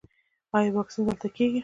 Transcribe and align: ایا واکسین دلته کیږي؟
ایا 0.57 0.69
واکسین 0.75 1.03
دلته 1.07 1.27
کیږي؟ 1.35 1.59